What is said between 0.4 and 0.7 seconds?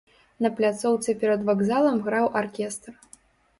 На